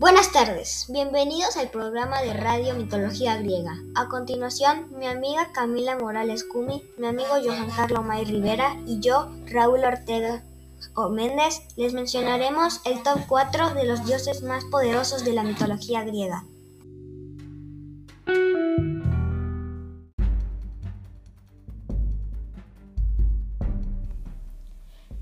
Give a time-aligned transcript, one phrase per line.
[0.00, 3.76] Buenas tardes, bienvenidos al programa de Radio Mitología Griega.
[3.94, 9.28] A continuación, mi amiga Camila Morales Cumi, mi amigo Johan Carlos May Rivera y yo,
[9.44, 10.42] Raúl Ortega
[11.10, 16.46] Méndez, les mencionaremos el top 4 de los dioses más poderosos de la mitología griega.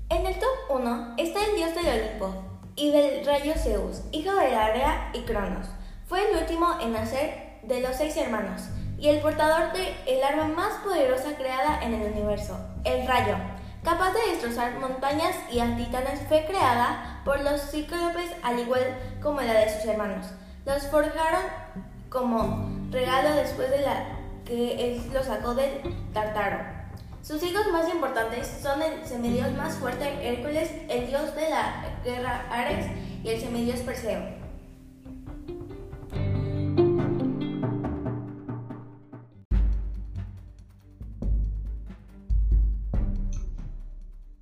[0.09, 4.55] En el top 1 está el dios del Olimpo y del rayo Zeus, hijo de
[4.55, 5.67] Area y Cronos.
[6.07, 8.61] Fue el último en nacer de los seis hermanos
[8.97, 13.35] y el portador de el arma más poderosa creada en el universo, el rayo.
[13.83, 15.77] Capaz de destrozar montañas y a
[16.27, 20.27] fue creada por los cíclopes al igual como la de sus hermanos.
[20.65, 21.43] Los forjaron
[22.09, 24.05] como regalo después de la
[24.45, 25.81] que él los sacó del
[26.13, 26.79] Tartaro.
[27.21, 32.45] Sus hijos más importantes son el semidios más fuerte Hércules, el dios de la guerra
[32.51, 32.85] Ares
[33.23, 34.39] y el semidios Perseo.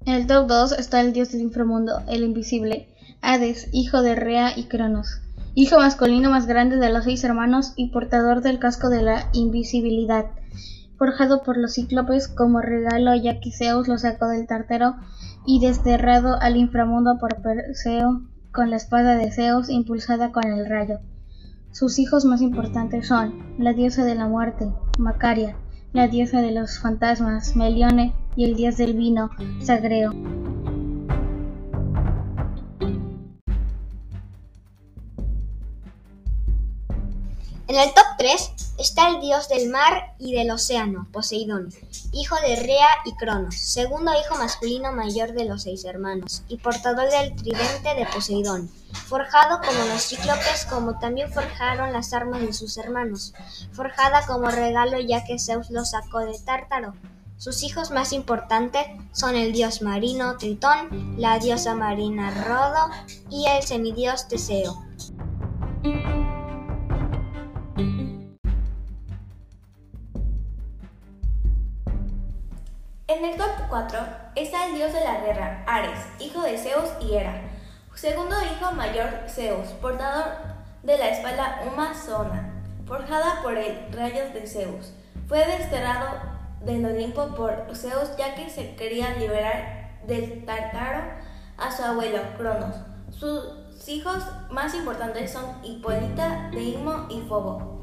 [0.05, 2.87] En el top 2 está el dios del inframundo, el invisible,
[3.21, 5.19] Hades, hijo de Rea y Cronos,
[5.53, 10.27] hijo masculino más grande de los seis hermanos y portador del casco de la invisibilidad
[10.97, 14.95] forjado por los cíclopes como regalo ya que Zeus lo sacó del Tartaro
[15.45, 20.99] y desterrado al inframundo por Perseo con la espada de Zeus impulsada con el rayo.
[21.71, 25.55] Sus hijos más importantes son la diosa de la muerte, Macaria,
[25.93, 29.31] la diosa de los fantasmas, Melione, y el dios del vino,
[29.61, 30.13] Sagreo.
[37.67, 41.73] En el top 3 está el dios del mar y del océano, Poseidón,
[42.13, 47.09] hijo de Rea y Cronos, segundo hijo masculino mayor de los seis hermanos, y portador
[47.09, 48.71] del tridente de Poseidón,
[49.07, 53.33] forjado como los cíclopes, como también forjaron las armas de sus hermanos,
[53.73, 56.93] forjada como regalo ya que Zeus lo sacó de Tártaro.
[57.37, 62.89] Sus hijos más importantes son el dios marino Tritón, la diosa marina Rodo
[63.29, 64.86] y el semidios Teseo.
[73.17, 73.99] En el top 4
[74.35, 77.41] está el dios de la guerra, Ares, hijo de Zeus y Hera.
[77.95, 80.33] Segundo hijo mayor, Zeus, portador
[80.83, 82.53] de la espada Umazona,
[82.85, 84.93] forjada por el rayo de Zeus.
[85.27, 86.19] Fue desterrado
[86.61, 91.01] del Olimpo por Zeus ya que se quería liberar del Tartaro
[91.57, 92.75] a su abuelo, Cronos.
[93.09, 97.76] Sus hijos más importantes son Hipólita, Deimo y Fobo.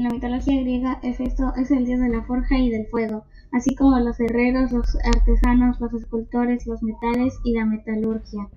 [0.00, 3.74] En la mitología griega, Hefesto es el dios de la forja y del fuego, así
[3.74, 8.48] como los herreros, los artesanos, los escultores, los metales y la metalurgia.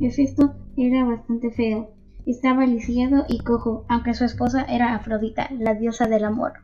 [0.00, 1.90] Hefesto era bastante feo,
[2.24, 6.54] estaba lisiado y cojo, aunque su esposa era Afrodita, la diosa del amor.